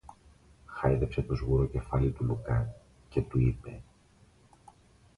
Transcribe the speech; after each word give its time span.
Χάιδεψε 0.65 1.21
το 1.21 1.35
σγουρό 1.35 1.65
κεφάλι 1.67 2.11
του 2.11 2.23
Λουκά 2.23 2.73
και 3.09 3.21
του 3.21 3.39
είπε: 3.39 3.81